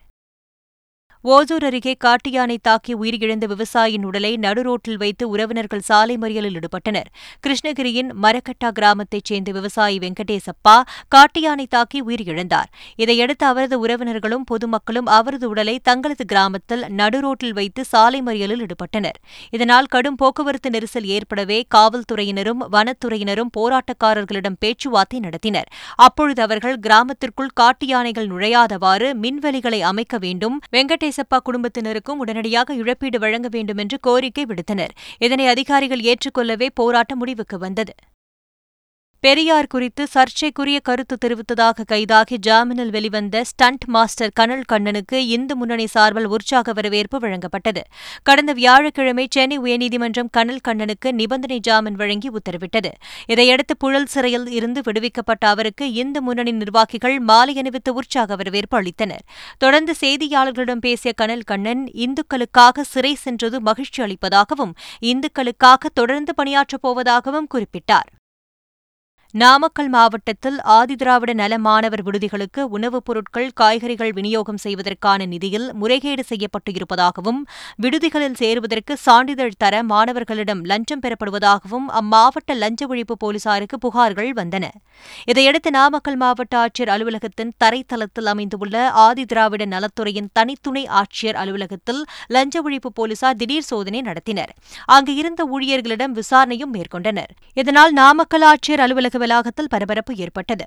ஓசூர் 1.24 1.64
அருகே 1.64 1.94
காட்டு 1.94 2.32
யானை 2.32 2.58
தாக்கி 2.62 2.96
உயிரிழந்த 2.96 3.46
விவசாயியின் 3.48 4.04
உடலை 4.04 4.38
நடுரோட்டில் 4.38 4.98
வைத்து 4.98 5.30
உறவினர்கள் 5.30 5.80
சாலை 5.80 6.18
மறியலில் 6.18 6.60
ஈடுபட்டனர். 6.60 7.10
கிருஷ்ணகிரியின் 7.48 8.10
மரக்கட்டா 8.24 8.70
கிராமத்தைச் 8.72 9.26
சேர்ந்த 9.26 9.52
விவசாயி 9.52 9.98
வெங்கடேசப்பா 10.00 10.82
காட்டு 11.08 11.42
யானை 11.42 11.66
தாக்கி 11.66 12.04
உயிரிழந்தார். 12.04 12.70
இதையடுத்து 12.96 13.46
அவரது 13.46 13.88
உறவினர்களும் 13.88 14.46
பொதுமக்களும் 14.46 15.06
அவரது 15.06 15.50
உடலை 15.50 15.80
தங்களது 15.80 16.26
கிராமத்தில் 16.26 16.82
நடுரோட்டில் 16.82 17.54
வைத்து 17.54 17.86
சாலை 17.86 18.22
மறியலில் 18.22 18.66
ஈடுபட்டனர். 18.66 19.20
இதனால் 19.50 19.86
கடும் 19.86 20.16
போக்குவரத்து 20.16 20.70
நெரிசல் 20.70 21.04
ஏற்படவே 21.04 21.66
காவல்துறையினரும் 21.76 22.66
வனத்துறையினரும் 22.72 23.54
போராட்டக்காரர்களிடம் 23.60 24.60
பேச்சுவார்த்தை 24.60 25.20
நடத்தினர். 25.20 25.70
அப்பொழுது 25.96 26.42
அவர்கள் 26.42 26.80
கிராமத்திற்குள் 26.80 27.54
காட்டு 27.54 27.88
யானைகள் 27.88 28.28
நுழையாதவாறு 28.28 29.14
மின்வெளிகளை 29.14 29.80
அமைக்க 29.80 30.18
வேண்டும் 30.18 30.60
வெங்கடேச 30.72 31.10
வெங்கடேசப்பா 31.12 31.38
குடும்பத்தினருக்கும் 31.38 32.20
உடனடியாக 32.24 32.74
இழப்பீடு 32.74 33.20
வழங்க 33.20 33.48
வேண்டும் 33.52 33.78
என்று 33.78 33.98
கோரிக்கை 34.00 34.46
விடுத்தனர். 34.46 34.94
இதனை 35.20 35.48
அதிகாரிகள் 35.48 36.02
ஏற்றுக்கொள்ளவே 36.02 36.70
போராட்டம் 36.74 37.18
முடிவுக்கு 37.18 37.58
வந்தது. 37.58 37.94
பெரியார் 39.24 39.68
குறித்து 39.68 40.08
சர்ச்சைக்குரிய 40.14 40.80
கருத்து 40.80 41.16
தெரிவித்ததாக 41.26 41.84
கைதாகி 41.92 42.38
ஜாமீனில் 42.48 42.90
வெளிவந்த 42.90 43.44
ஸ்டண்ட் 43.44 43.84
மாஸ்டர் 43.86 44.32
கனல் 44.34 44.62
கண்ணனுக்கு 44.62 45.28
இந்து 45.28 45.56
முன்னணி 45.56 45.88
சார்பில் 45.88 46.26
உற்சாக 46.26 46.74
வரவேற்பு 46.74 47.18
வழங்கப்பட்டது. 47.20 47.82
கடந்த 48.24 48.54
வியாழக்கிழமை 48.54 49.28
சென்னை 49.30 49.60
உயர்நீதிமன்றம் 49.60 50.30
கனல் 50.32 50.64
கண்ணனுக்கு 50.68 51.12
நிபந்தனை 51.12 51.60
ஜாமீன் 51.60 51.94
வழங்கி 51.94 52.30
உத்தரவிட்டது. 52.30 52.92
இதையடுத்து 53.26 53.78
புழல் 53.78 54.06
சிறையில் 54.06 54.48
இருந்து 54.50 54.82
விடுவிக்கப்பட்ட 54.84 55.48
அவருக்கு 55.48 55.94
இந்து 55.94 56.22
முன்னணி 56.22 56.52
நிர்வாகிகள் 56.52 57.20
மாலை 57.20 57.56
அணிவித்து 57.58 57.94
உற்சாக 57.94 58.36
வரவேற்பு 58.36 58.82
அளித்தனர். 58.82 59.24
தொடர்ந்து 59.58 59.96
செய்தியாளர்களிடம் 60.02 60.84
பேசிய 60.88 61.14
கனல் 61.14 61.42
கண்ணன் 61.42 61.84
இந்துக்களுக்காக 62.06 62.82
சிறை 62.82 63.14
சென்றது 63.16 63.62
மகிழ்ச்சி 63.62 64.04
அளிப்பதாகவும் 64.04 64.74
இந்துக்களுக்காக 65.02 65.86
தொடர்ந்து 65.94 66.34
பணியாற்றப் 66.38 66.84
போவதாகவும் 66.84 67.52
குறிப்பிட்டார். 67.54 68.10
நாமக்கல் 69.34 69.90
மாவட்டத்தில் 69.90 70.58
ஆதிதிராவிட 70.66 71.34
நல 71.34 71.58
மாணவர் 71.58 72.04
விடுதிகளுக்கு 72.04 72.62
உணவுப் 72.70 73.06
பொருட்கள் 73.06 73.52
காய்கறிகள் 73.54 74.12
விநியோகம் 74.12 74.58
செய்வதற்கான 74.58 75.26
நிதியில் 75.26 75.74
முறைகேடு 75.74 76.24
செய்யப்பட்டு 76.24 76.74
இருப்பதாகவும் 76.74 77.48
விடுதிகளில் 77.76 78.34
சேருவதற்கு 78.34 78.98
சான்றிதழ் 78.98 79.52
தர 79.58 79.84
மாணவர்களிடம் 79.84 80.64
லஞ்சம் 80.64 81.00
பெறப்படுவதாகவும் 81.00 81.88
அம்மாவட்ட 81.88 82.54
லஞ்ச 82.54 82.88
ஒழிப்பு 82.88 83.12
போலீசாருக்கு 83.18 83.78
புகார்கள் 83.78 84.30
வந்தன. 84.30 84.70
இதையடுத்து 85.26 85.72
நாமக்கல் 85.72 86.16
மாவட்ட 86.16 86.58
ஆட்சியர் 86.58 86.90
அலுவலகத்தின் 86.90 87.54
தரைத்தளத்தில் 87.64 88.26
அமைந்துள்ள 88.26 88.92
ஆதிதிராவிட 88.96 89.66
நலத்துறையின் 89.66 90.30
தனித்துணை 90.34 90.88
ஆட்சியர் 90.88 91.36
அலுவலகத்தில் 91.36 92.06
லஞ்ச 92.28 92.62
ஒழிப்பு 92.62 92.90
போலீசார் 92.94 93.36
திடீர் 93.36 93.62
சோதனை 93.62 94.02
நடத்தினர். 94.02 94.50
அங்கு 94.86 95.16
இருந்த 95.16 95.46
ஊழியர்களிடம் 95.46 96.12
விசாரணையும் 96.12 96.74
மேற்கொண்டனர். 96.74 97.32
இதனால் 97.54 97.94
நாமக்கல் 97.94 98.42
ஆட்சியர் 98.42 98.80
அலுவலக 98.80 99.20
வளாகத்தில் 99.22 99.68
பரபரப்பு 99.68 100.16
ஏற்பட்டது. 100.16 100.66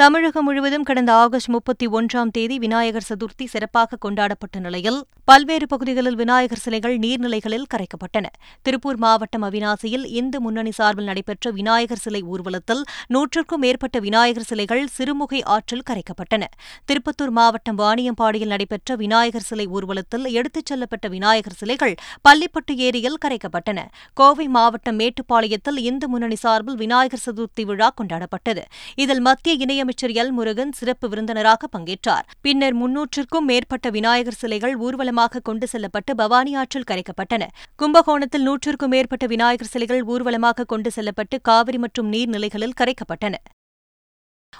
தமிழகம் 0.00 0.44
முழுவதும் 0.44 0.82
கடந்த 0.82 1.12
ஆகஸ்ட் 1.12 1.48
முப்பத்தி 1.48 1.86
ஒன்றாம் 1.86 2.30
தேதி 2.30 2.58
விநாயகர் 2.58 3.06
சதுர்த்தி 3.08 3.44
சிறப்பாக 3.44 3.96
கொண்டாடப்பட்ட 3.96 4.58
நிலையில் 4.58 5.04
பல்வேறு 5.24 5.66
பகுதிகளில் 5.66 6.14
விநாயகர் 6.14 6.58
சிலைகள் 6.58 6.98
நீர்நிலைகளில் 6.98 7.66
கரைக்கப்பட்டன. 7.74 8.26
திருப்பூர் 8.62 8.96
மாவட்டம் 8.96 9.42
அவினாசியில் 9.42 10.04
இந்து 10.04 10.40
முன்னணி 10.40 10.72
சார்பில் 10.72 11.04
நடைபெற்ற 11.04 11.50
விநாயகர் 11.50 11.98
சிலை 11.98 12.22
ஊர்வலத்தில் 12.22 12.84
நூற்றுக்கும் 13.06 13.60
மேற்பட்ட 13.60 13.98
விநாயகர் 13.98 14.42
சிலைகள் 14.42 14.88
சிறுமுகை 14.98 15.40
ஆற்றில் 15.44 15.82
கரைக்கப்பட்டன. 15.90 16.42
திருப்பத்தூர் 16.84 17.30
மாவட்டம் 17.30 17.78
வாணியம்பாடியில் 17.78 18.46
நடைபெற்ற 18.46 18.96
விநாயகர் 18.96 19.46
சிலை 19.50 19.66
ஊர்வலத்தில் 19.66 20.24
எடுத்துச் 20.24 20.72
செல்லப்பட்ட 20.72 21.08
விநாயகர் 21.08 21.52
சிலைகள் 21.52 21.94
பள்ளிப்பட்டு 22.28 22.76
ஏரியில் 22.76 23.18
கரைக்கப்பட்டன. 23.26 23.78
கோவை 24.14 24.48
மாவட்டம் 24.48 24.98
மேட்டுப்பாளையத்தில் 24.98 25.76
இந்து 25.76 26.08
முன்னணி 26.08 26.36
சார்பில் 26.36 26.76
விநாயகர் 26.76 27.24
சதுர்த்தி 27.30 27.64
விழா 27.64 27.92
கொண்டாடப்பட்டது. 28.02 28.64
இதில் 28.94 29.20
மத்திய 29.20 29.66
இணையம் 29.66 29.88
இணையமைச்சர் 29.90 30.14
எல். 30.20 30.30
முருகன் 30.30 30.72
சிறப்பு 30.72 31.08
விருந்தினராக 31.08 31.68
பங்கேற்றார். 31.76 32.26
பின்னர் 32.40 32.76
முன்னூற்றுக்கும் 32.76 33.46
மேற்பட்ட 33.50 33.90
விநாயகர் 33.90 34.38
சிலைகள் 34.42 34.74
ஊர்வலமாக 34.76 35.40
கொண்டு 35.40 35.66
செல்லப்பட்டு 35.66 36.14
பவானி 36.16 36.54
ஆற்றில் 36.54 36.88
கரைக்கப்பட்டன. 36.90 37.46
கும்பகோணத்தில் 37.76 38.42
நூற்றுக்கும் 38.42 38.92
மேற்பட்ட 38.94 39.26
விநாயகர் 39.26 39.72
சிலைகள் 39.74 40.02
ஊர்வலமாக 40.02 40.64
கொண்டு 40.64 40.90
செல்லப்பட்டு 40.90 41.38
காவிரி 41.40 41.78
மற்றும் 41.78 42.12
நீர்நிலைகளில் 42.12 42.78
கரைக்கப்பட்டன. 42.80 43.34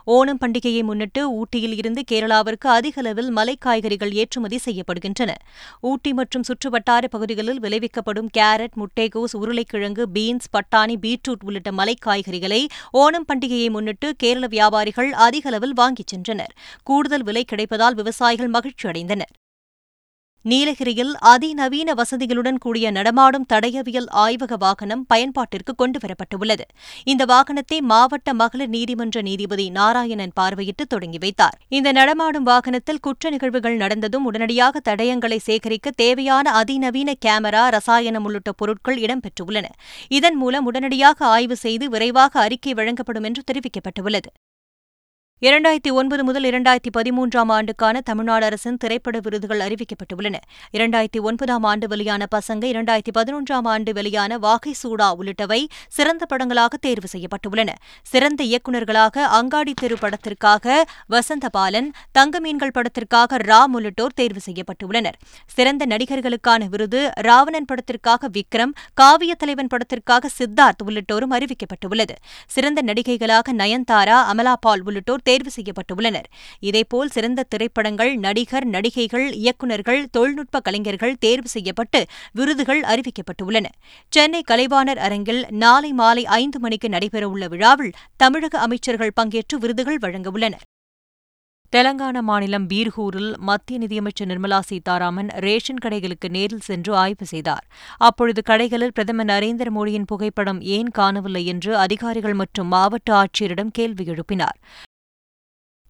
ஓணம் 0.06 0.40
பண்டிகையை 0.40 0.82
முன்னிட்டு 0.82 1.22
ஊட்டியில் 1.32 1.76
இருந்து 1.76 2.02
கேரளாவிற்கு 2.10 2.68
அதிக 2.68 3.00
அளவில் 3.00 3.30
மலை 3.30 3.56
காய்கறிகள் 3.60 4.12
ஏற்றுமதி 4.12 4.58
செய்யப்படுகின்றன. 4.64 5.34
ஊட்டி 5.80 6.12
மற்றும் 6.12 6.46
சுற்றுவட்டார 6.48 7.04
பகுதிகளில் 7.10 7.60
விளைவிக்கப்படும் 7.60 8.30
கேரட் 8.38 8.76
முட்டைகோஸ் 8.80 9.36
உருளைக்கிழங்கு 9.40 10.06
பீன்ஸ் 10.08 10.50
பட்டாணி 10.56 10.96
பீட்ரூட் 11.04 11.44
உள்ளிட்ட 11.44 11.72
மலை 11.72 11.96
காய்கறிகளை 12.06 12.62
ஓணம் 12.92 13.28
பண்டிகையை 13.32 13.70
முன்னிட்டு 13.70 14.14
கேரள 14.16 14.46
வியாபாரிகள் 14.46 15.12
அதிக 15.26 15.48
அளவில் 15.48 15.72
வாங்கிச் 15.72 16.14
சென்றனர். 16.14 16.54
கூடுதல் 16.82 17.22
விலை 17.22 17.44
கிடைப்பதால் 17.52 17.94
விவசாயிகள் 17.94 18.50
மகிழ்ச்சியடைந்தனர். 18.50 19.34
நீலகிரியில் 20.42 21.14
அதிநவீன 21.20 21.94
வசதிகளுடன் 21.94 22.58
கூடிய 22.58 22.90
நடமாடும் 22.90 23.44
தடயவியல் 23.52 24.06
ஆய்வக 24.08 24.56
வாகனம் 24.56 25.06
பயன்பாட்டிற்கு 25.14 25.72
கொண்டுவரப்பட்டுள்ளது. 25.78 26.64
இந்த 27.04 27.24
வாகனத்தை 27.24 27.80
மாவட்ட 27.80 28.34
மகளிர் 28.34 28.68
நீதிமன்ற 28.68 29.22
நீதிபதி 29.22 29.70
நாராயணன் 29.70 30.32
பார்வையிட்டு 30.40 30.86
தொடங்கி 30.88 31.18
வைத்தார். 31.18 31.58
இந்த 31.68 31.92
நடமாடும் 31.92 32.42
வாகனத்தில் 32.42 33.00
குற்ற 33.00 33.30
நிகழ்வுகள் 33.30 33.76
நடந்ததும் 33.76 34.24
உடனடியாக 34.24 34.80
தடயங்களை 34.88 35.36
சேகரிக்க 35.36 35.90
தேவையான 35.90 36.50
அதிநவீன 36.50 37.12
கேமரா 37.26 37.68
ரசாயனம் 37.68 38.24
உள்ளிட்ட 38.24 38.52
பொருட்கள் 38.52 38.98
இடம்பெற்றுள்ளன. 38.98 39.64
இதன் 40.08 40.36
மூலம் 40.36 40.64
உடனடியாக 40.64 41.26
ஆய்வு 41.26 41.56
செய்து 41.56 41.88
விரைவாக 41.88 42.40
அறிக்கை 42.40 42.74
வழங்கப்படும் 42.74 43.22
என்று 43.22 43.42
தெரிவிக்கப்பட்டுள்ளது. 43.52 44.30
இரண்டாயிரத்தி 45.42 45.92
ஒன்பது 45.92 46.24
முதல் 46.24 46.42
இரண்டாயிரத்தி 46.42 46.90
பதிமூன்றாம் 46.98 47.48
ஆண்டுக்கான 47.48 48.00
தமிழ்நாடு 48.00 48.44
அரசின் 48.44 48.76
திரைப்பட 48.76 49.18
விருதுகள் 49.22 49.60
அறிவிக்கப்பட்டுள்ளன. 49.60 50.34
இரண்டாயிரத்தி 50.72 51.20
ஒன்பதாம் 51.20 51.62
ஆண்டு 51.62 51.88
வெளியான 51.88 52.26
பசங்க 52.34 52.64
இரண்டாயிரத்தி 52.64 53.12
பதினொன்றாம் 53.18 53.62
ஆண்டு 53.62 53.92
வெளியான 53.92 54.38
வாகை 54.38 54.74
சூடா 54.82 55.14
உள்ளிட்டவை 55.18 55.66
சிறந்த 55.88 56.26
படங்களாக 56.32 56.76
தேர்வு 56.80 57.08
செய்யப்பட்டுள்ளன. 57.12 57.68
சிறந்த 58.02 58.44
இயக்குநர்களாக 58.44 59.18
அங்காடி 59.18 59.72
தெரு 59.74 59.96
படத்திற்காக 60.00 60.84
வசந்தபாலன் 61.10 61.88
தங்கமீன்கள் 62.18 62.74
படத்திற்காக 62.74 63.36
ராம் 63.36 63.72
உள்ளிட்டோர் 63.72 64.12
தேர்வு 64.14 64.40
செய்யப்பட்டுள்ளனர். 64.50 65.18
சிறந்த 65.46 65.86
நடிகர்களுக்கான 65.86 66.68
விருது 66.68 67.10
ராவணன் 67.14 67.64
படத்திற்காக 67.64 68.28
விக்ரம் 68.32 68.72
காவிய 68.94 69.34
தலைவன் 69.34 69.66
படத்திற்காக 69.66 70.28
சித்தார்த் 70.38 70.84
உள்ளிட்டோரும் 70.84 71.30
அறிவிக்கப்பட்டுள்ளது. 71.30 72.14
சிறந்த 72.46 72.82
நடிகைகளாக 72.82 73.52
நயன்தாரா 73.52 74.20
அமலா 74.32 74.52
பால் 74.60 74.82
உள்ளிட்டோர் 74.84 75.28
தேர்வு 75.30 75.52
செய்யப்பட்டுள்ளனர் 75.56 76.28
இதேபோல் 76.70 77.14
சிறந்த 77.16 77.46
திரைப்படங்கள் 77.52 78.12
நடிகர் 78.26 78.68
நடிகைகள் 78.76 79.26
இயக்குநர்கள் 79.42 80.02
தொழில்நுட்ப 80.10 80.60
கலைஞர்கள் 80.60 81.18
தேர்வு 81.18 81.48
செய்யப்பட்டு 81.48 82.02
விருதுகள் 82.32 82.82
அறிவிக்கப்பட்டுள்ளன 82.92 83.66
சென்னை 84.12 84.42
கலைவாணர் 84.50 85.02
அரங்கில் 85.08 85.42
நாளை 85.64 85.92
மாலை 85.92 86.24
ஐந்து 86.40 86.58
மணிக்கு 86.58 86.88
நடைபெறவுள்ள 86.88 87.46
விழாவில் 87.48 87.96
தமிழக 88.16 88.58
அமைச்சர்கள் 88.58 89.16
பங்கேற்று 89.20 89.58
விருதுகள் 89.58 89.98
வழங்கவுள்ளனர் 89.98 90.66
தெலங்கானா 91.72 92.20
மாநிலம் 92.28 92.64
பீர்கூரில் 92.70 93.28
மத்திய 93.48 93.76
நிதியமைச்சர் 93.78 94.28
நிர்மலா 94.30 94.58
சீதாராமன் 94.60 95.28
ரேஷன் 95.44 95.80
கடைகளுக்கு 95.84 96.28
நேரில் 96.28 96.64
சென்று 96.68 96.92
ஆய்வு 96.96 97.26
செய்தார். 97.26 97.66
அப்பொழுது 97.98 98.42
கடைகளில் 98.50 98.94
பிரதமர் 98.94 99.30
நரேந்திர 99.32 99.70
மோடியின் 99.76 100.08
புகைப்படம் 100.12 100.60
ஏன் 100.76 100.90
காணவில்லை 100.90 101.44
என்று 101.46 101.72
அதிகாரிகள் 101.76 102.34
மற்றும் 102.34 102.68
மாவட்ட 102.68 103.10
ஆட்சியரிடம் 103.22 103.74
கேள்வி 103.78 104.06
எழுப்பினார். 104.12 104.58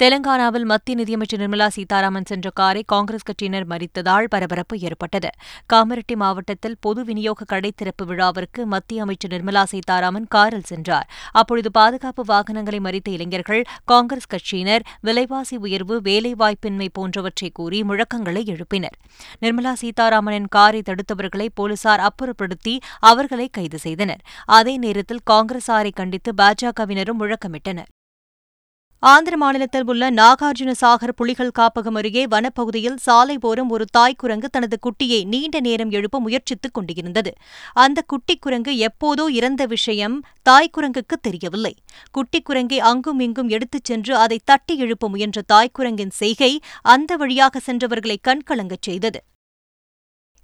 தெலங்கானாவில் 0.01 0.65
மத்திய 0.65 0.99
நிதியமைச்சர் 0.99 1.41
நிர்மலா 1.41 1.67
சீதாராமன் 1.67 2.27
சென்ற 2.29 2.51
காரை 2.51 2.83
காங்கிரஸ் 2.87 3.27
கட்சியினர் 3.31 3.67
மறித்ததால் 3.69 4.29
பரபரப்பு 4.29 4.79
ஏற்பட்டது. 4.79 5.31
காமரெட்டி 5.73 6.15
மாவட்டத்தில் 6.15 6.77
பொது 6.81 7.05
விநியோக 7.05 7.45
கடை 7.45 7.73
திறப்பு 7.77 8.05
விழாவிற்கு 8.05 8.67
மத்திய 8.67 9.03
அமைச்சர் 9.03 9.31
நிர்மலா 9.31 9.63
சீதாராமன் 9.63 10.27
காரில் 10.29 10.65
சென்றார். 10.65 11.11
அப்பொழுது 11.33 11.71
பாதுகாப்பு 11.71 12.25
வாகனங்களை 12.25 12.81
மறித்த 12.81 13.11
இளைஞர்கள் 13.11 13.63
காங்கிரஸ் 13.85 14.31
கட்சியினர் 14.35 14.87
விலைவாசி 15.01 15.57
உயர்வு 15.57 16.01
வேலைவாய்ப்பின்மை 16.01 16.89
போன்றவற்றை 16.93 17.51
கூறி 17.51 17.83
முழக்கங்களை 17.83 18.45
எழுப்பினர். 18.47 18.99
நிர்மலா 19.41 19.73
சீதாராமனின் 19.73 20.51
காரை 20.51 20.83
தடுத்தவர்களை 20.91 21.49
போலீசார் 21.55 22.01
அப்புறப்படுத்தி 22.01 22.77
அவர்களை 23.01 23.49
கைது 23.53 23.79
செய்தனர். 23.79 24.25
அதே 24.47 24.77
நேரத்தில் 24.79 25.27
காங்கிரசாரை 25.31 25.95
கண்டித்து 25.95 26.33
பாஜகவினரும் 26.43 27.23
முழக்கமிட்டனர். 27.23 27.91
ஆந்திர 29.03 29.37
மாநிலத்தில் 29.37 29.87
உள்ள 29.87 30.11
நாகார்ஜுன 30.11 30.73
சாகர் 30.81 31.13
புலிகள் 31.17 31.53
காப்பகம் 31.59 31.97
அருகே 31.97 32.27
வனப்பகுதியில் 32.27 32.97
சாலை 32.97 33.39
ஓரம் 33.41 33.69
ஒரு 33.69 33.85
தாய் 33.91 34.15
குரங்கு 34.15 34.51
தனது 34.51 34.79
குட்டியை 34.79 35.25
நீண்ட 35.25 35.61
நேரம் 35.61 35.91
எழுப்ப 35.91 36.21
முயற்சித்துக் 36.21 36.75
கொண்டிருந்தது. 36.75 37.33
அந்த 37.73 38.03
குட்டி 38.03 38.37
குரங்கு 38.37 38.89
எப்போதோ 38.89 39.27
இறந்த 39.29 39.67
விஷயம் 39.67 40.23
தாய் 40.43 40.71
குரங்குக்கு 40.79 41.17
தெரியவில்லை. 41.21 41.75
குட்டி 42.11 42.43
குரங்கை 42.43 42.81
அங்கும் 42.81 43.21
இங்கும் 43.21 43.49
எடுத்துச் 43.49 43.85
சென்று 43.85 44.17
அதை 44.17 44.41
தட்டி 44.45 44.77
எழுப்ப 44.77 45.09
முயன்ற 45.09 45.43
தாய் 45.47 45.75
குரங்கின் 45.79 46.11
செய்கை 46.11 46.61
அந்த 46.83 47.17
வழியாக 47.17 47.61
சென்றவர்களை 47.67 48.17
கண்கலங்கச் 48.29 48.83
செய்தது. 48.83 49.23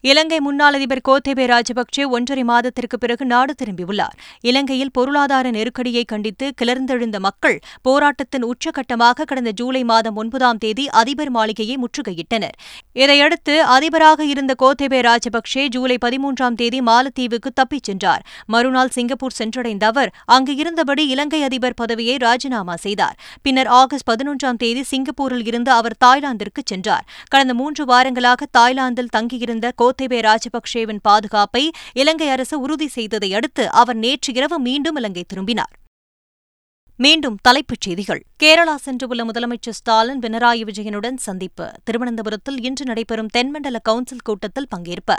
இலங்கை 0.08 0.40
முன்னாள் 0.40 0.74
அதிபர் 0.74 1.00
கோத்தேபே 1.08 1.44
ராஜபக்சே 1.52 2.08
ஒன்றரை 2.08 2.44
மாதத்திற்கு 2.44 2.98
பிறகு 2.98 3.24
நாடு 3.24 3.54
திரும்பியுள்ளார். 3.62 4.16
இலங்கையில் 4.40 4.90
பொருளாதார 4.90 5.50
நெருக்கடியை 5.50 6.04
கண்டித்து 6.04 6.52
கிளர்ந்தெழுந்த 6.62 7.18
மக்கள் 7.18 7.58
போராட்டத்தின் 7.82 8.44
உச்சகட்டமாக 8.44 9.24
கடந்த 9.24 9.50
ஜூலை 9.50 9.84
மாதம் 9.84 10.16
ஒன்பதாம் 10.16 10.58
தேதி 10.58 10.88
அதிபர் 11.00 11.30
மாளிகையை 11.30 11.76
முற்றுகையிட்டனர். 11.76 12.54
இதையடுத்து 12.92 13.62
அதிபராக 13.62 14.24
இருந்த 14.24 14.54
கோத்தேபே 14.62 15.00
ராஜபக்சே 15.08 15.64
ஜூலை 15.68 15.96
பதிமூன்றாம் 16.04 16.54
தேதி 16.54 16.80
மாலத்தீவுக்கு 16.80 17.52
தப்பிச் 17.54 17.82
சென்றார். 17.82 18.22
மறுநாள் 18.46 18.88
சிங்கப்பூர் 18.88 19.36
சென்றடைந்த 19.38 19.84
அவர் 19.84 20.12
அங்கு 20.26 20.56
இருந்தபடி 20.56 21.06
இலங்கை 21.06 21.42
அதிபர் 21.42 21.74
பதவியை 21.74 22.16
ராஜினாமா 22.16 22.76
செய்தார். 22.76 23.18
பின்னர் 23.42 23.66
ஆகஸ்ட் 23.66 24.08
பதினொன்றாம் 24.10 24.60
தேதி 24.64 24.82
சிங்கப்பூரில் 24.82 25.46
இருந்து 25.46 25.70
அவர் 25.70 25.98
தாய்லாந்திற்கு 26.04 26.64
சென்றார். 26.64 27.04
கடந்த 27.28 27.54
மூன்று 27.54 27.84
வாரங்களாக 27.84 28.50
தாய்லாந்தில் 28.58 29.12
தங்கியிருந்த 29.18 29.72
கோத்தபே 30.02 30.36
ராஜபக்சேவின் 30.36 30.98
பாதுகாப்பை 31.02 31.70
இலங்கை 31.92 32.28
அரசு 32.28 32.60
உறுதி 32.60 32.86
செய்ததை 32.86 33.34
அடுத்து 33.34 33.70
அவர் 33.70 33.96
நேற்று 33.96 34.34
இரவு 34.34 34.58
மீண்டும் 34.58 34.96
இலங்கை 34.96 35.24
திரும்பினார். 35.28 35.78
மீண்டும் 36.96 37.36
தலைப்புச் 37.42 37.80
செய்திகள். 37.80 38.22
கேரளா 38.42 38.74
சென்றுள்ள 38.84 39.28
முதலமைச்சர் 39.32 39.70
ஸ்டாலின் 39.70 40.18
பினராயி 40.18 40.62
விஜயனுடன் 40.62 41.16
சந்திப்பு. 41.16 41.70
திருவனந்தபுரத்தில் 41.84 42.62
இன்று 42.62 42.84
நடைபெறும் 42.84 43.26
தென்மண்டல 43.26 43.78
கவுன்சில் 43.78 44.22
கூட்டத்தில் 44.22 44.66
பங்கேற்பு. 44.76 45.16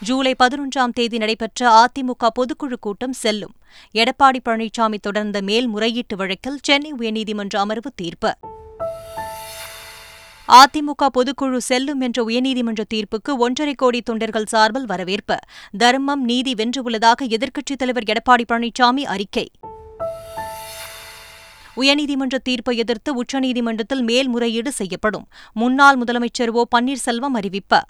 ஜூலை 0.00 0.34
பதினொன்றாம் 0.38 0.92
தேதி 0.92 1.18
நடைபெற்ற 1.18 1.84
அதிமுக 1.84 2.28
பொதுக்குழு 2.38 2.76
கூட்டம் 2.80 3.12
செல்லும். 3.12 3.54
எடப்பாடி 3.94 4.36
பழனிசாமி 4.44 4.94
தொடர்ந்த 5.00 5.40
மேல்முறையீட்டு 5.40 6.16
வழக்கில் 6.16 6.58
சென்னை 6.62 6.92
உயர்நீதிமன்ற 6.92 7.56
அமர்வு 7.56 7.92
தீர்ப்பு. 7.94 8.36
அதிமுக 10.48 11.06
பொதுக்குழு 11.14 11.56
செல்லும் 11.56 12.00
என்ற 12.00 12.24
உயர்நீதிமன்ற 12.24 12.84
தீர்ப்புக்கு 12.94 13.36
ஒன்றரை 13.38 13.74
கோடி 13.74 14.02
தொண்டர்கள் 14.02 14.44
சார்பில் 14.44 14.86
வரவேற்பு. 14.86 15.36
தர்மம் 15.78 16.24
நீதி 16.24 16.52
வென்றுள்ளதாக 16.52 17.22
எதிர்க்கட்சித் 17.22 17.76
தலைவர் 17.78 18.02
எடப்பாடி 18.02 18.44
பழனிசாமி 18.52 19.00
அறிக்கை. 19.00 19.50
உயர்நீதிமன்ற 21.76 22.36
தீர்ப்பை 22.42 22.76
எதிர்த்து 22.76 23.22
உச்சநீதிமன்றத்தில் 23.22 24.02
மேல்முறையீடு 24.02 24.72
செய்யப்படும். 24.72 25.28
முன்னாள் 25.52 25.98
முதலமைச்சர் 25.98 26.48
ஓ 26.48 26.64
பன்னீர்செல்வம் 26.76 27.34
அறிவிப்பு. 27.34 27.80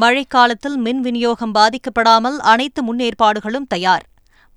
மழைக்காலத்தில் 0.00 0.76
மின் 0.76 1.00
விநியோகம் 1.00 1.54
பாதிக்கப்படாமல் 1.54 2.36
அனைத்து 2.36 2.94
முன்னேற்பாடுகளும் 2.94 3.66
தயார். 3.68 4.06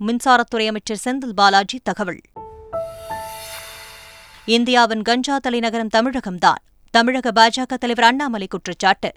மின்சாரத்துறை 0.08 0.68
அமைச்சர் 0.68 1.02
செந்தில் 1.04 1.34
பாலாஜி 1.36 1.80
தகவல். 1.84 2.20
இந்தியாவின் 4.50 5.02
கஞ்சா 5.02 5.38
தலைநகரம் 5.38 5.90
தமிழகம்தான். 5.98 6.62
தமிழக 6.92 7.32
பாஜக 7.32 7.74
தலைவர் 7.78 8.06
அண்ணாமலை 8.06 8.48
குற்றச்சாட்டு. 8.48 9.12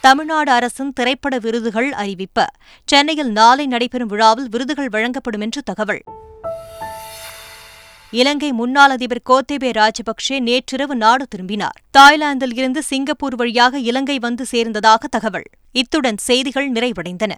தமிழ்நாடு 0.00 0.52
அரசின் 0.52 0.92
திரைப்பட 0.92 1.38
விருதுகள் 1.38 1.92
அறிவிப்பு. 1.92 2.44
சென்னையில் 2.84 3.32
நாளை 3.32 3.66
நடைபெறும் 3.66 4.08
விழாவில் 4.08 4.48
விருதுகள் 4.48 4.88
வழங்கப்படும் 4.88 5.40
என்று 5.40 5.62
தகவல். 5.62 6.02
இலங்கை 8.10 8.52
முன்னாள் 8.52 8.90
அதிபர் 8.90 9.22
கோத்தேபே 9.30 9.70
ராஜபக்சே 9.70 10.38
நேற்றிரவு 10.38 10.96
நாடு 10.96 11.26
திரும்பினார். 11.26 11.80
தாய்லாந்தில் 11.90 12.56
இருந்து 12.56 12.82
சிங்கப்பூர் 12.82 13.34
வழியாக 13.34 13.78
இலங்கை 13.78 14.18
வந்து 14.18 14.46
சேர்ந்ததாக 14.52 14.98
தகவல். 15.10 15.48
இத்துடன் 15.72 16.16
செய்திகள் 16.16 16.72
நிறைவடைந்தன. 16.72 17.32